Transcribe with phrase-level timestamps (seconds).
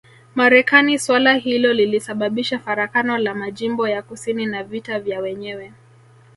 [0.35, 5.73] Marekani suala hilo lilisababisha farakano la majimbo ya kusini na vita vya wenyewe